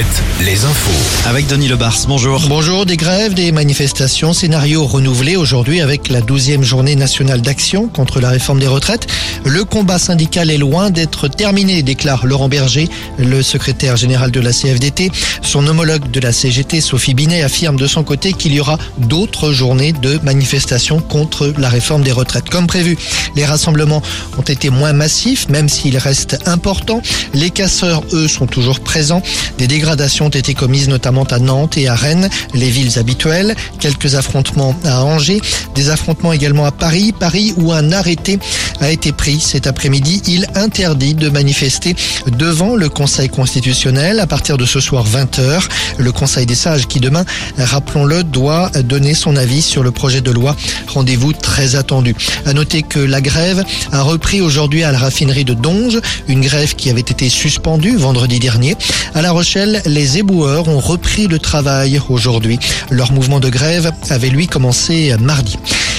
[0.00, 0.29] It's.
[0.44, 1.28] Les infos.
[1.28, 2.40] Avec Denis Lebars, bonjour.
[2.48, 8.20] Bonjour, des grèves, des manifestations, scénario renouvelé aujourd'hui avec la 12e journée nationale d'action contre
[8.20, 9.06] la réforme des retraites.
[9.44, 14.52] Le combat syndical est loin d'être terminé, déclare Laurent Berger, le secrétaire général de la
[14.52, 15.10] CFDT.
[15.42, 19.52] Son homologue de la CGT, Sophie Binet, affirme de son côté qu'il y aura d'autres
[19.52, 22.48] journées de manifestations contre la réforme des retraites.
[22.48, 22.96] Comme prévu,
[23.36, 24.02] les rassemblements
[24.38, 27.02] ont été moins massifs, même s'ils restent importants.
[27.34, 29.22] Les casseurs, eux, sont toujours présents.
[29.58, 33.54] Des dégradations été commises notamment à Nantes et à Rennes, les villes habituelles.
[33.78, 35.40] Quelques affrontements à Angers,
[35.74, 37.12] des affrontements également à Paris.
[37.12, 38.38] Paris où un arrêté
[38.80, 40.22] a été pris cet après-midi.
[40.26, 41.94] Il interdit de manifester
[42.26, 45.62] devant le Conseil constitutionnel à partir de ce soir 20h.
[45.98, 47.24] Le Conseil des sages qui demain,
[47.58, 50.56] rappelons-le, doit donner son avis sur le projet de loi.
[50.88, 52.14] Rendez-vous très attendu.
[52.46, 56.74] À noter que la grève a repris aujourd'hui à la raffinerie de Donge, une grève
[56.74, 58.76] qui avait été suspendue vendredi dernier.
[59.14, 62.58] À La Rochelle, les éboueurs ont repris le travail aujourd'hui.
[62.90, 65.56] Leur mouvement de grève avait lui commencé mardi.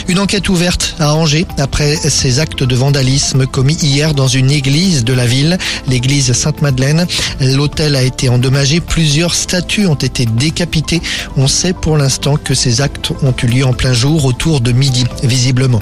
[0.08, 5.04] Une enquête ouverte à Angers après ces actes de vandalisme commis hier dans une église
[5.04, 7.08] de la ville, l'église Sainte-Madeleine.
[7.40, 11.02] L'hôtel a été endommagé, plusieurs statues ont été décapitées.
[11.36, 14.72] On sait pour l'instant que ces actes ont eu lieu en plein jour autour de
[14.72, 15.82] midi, visiblement.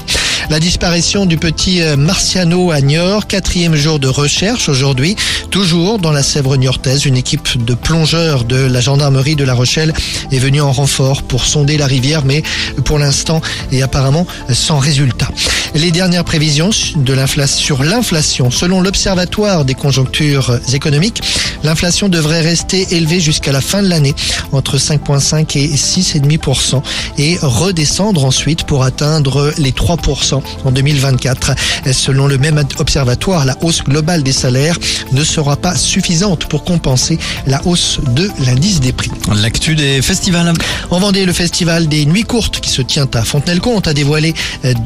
[0.49, 5.15] La disparition du petit Marciano à Niort, quatrième jour de recherche aujourd'hui,
[5.51, 7.05] toujours dans la Sèvre niortaise.
[7.05, 9.93] Une équipe de plongeurs de la gendarmerie de La Rochelle
[10.31, 12.41] est venue en renfort pour sonder la rivière, mais
[12.83, 15.29] pour l'instant et apparemment sans résultat.
[15.75, 21.21] Les dernières prévisions de l'inflation sur l'inflation, selon l'Observatoire des conjonctures économiques,
[21.63, 24.15] l'inflation devrait rester élevée jusqu'à la fin de l'année,
[24.51, 26.81] entre 5,5 et 6,5%
[27.17, 31.51] et redescendre ensuite pour atteindre les 3% en 2024.
[31.91, 34.77] Selon le même observatoire, la hausse globale des salaires
[35.11, 39.11] ne sera pas suffisante pour compenser la hausse de l'indice des prix.
[39.35, 40.53] L'actu des festivals.
[40.89, 44.33] En Vendée, le festival des Nuits Courtes qui se tient à Fontenay-le-Comte a dévoilé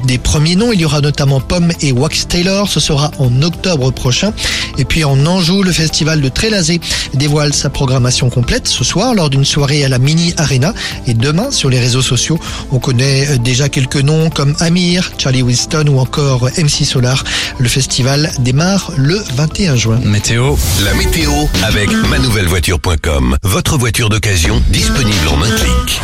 [0.05, 0.72] des premiers noms.
[0.73, 2.67] Il y aura notamment Pomme et Wax Taylor.
[2.67, 4.33] Ce sera en octobre prochain.
[4.79, 6.81] Et puis en Anjou, le festival de Trélazé
[7.13, 10.73] dévoile sa programmation complète ce soir lors d'une soirée à la Mini Arena.
[11.05, 12.39] Et demain, sur les réseaux sociaux,
[12.71, 17.23] on connaît déjà quelques noms comme Amir, Charlie Winston ou encore MC Solar.
[17.59, 19.99] Le festival démarre le 21 juin.
[20.03, 20.55] Météo.
[20.83, 21.31] La météo
[21.63, 23.37] avec manouvellevoiture.com.
[23.43, 26.01] Votre voiture d'occasion disponible en un clic.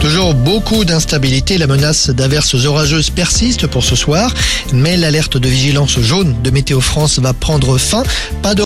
[0.00, 1.58] Toujours beaucoup d'instabilité.
[1.58, 4.32] La menace d'averses orageuses persiste pour ce soir,
[4.72, 8.04] mais l'alerte de vigilance jaune de Météo France va prendre fin.
[8.40, 8.56] Pas de